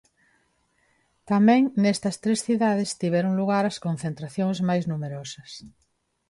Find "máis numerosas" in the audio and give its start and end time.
4.69-5.51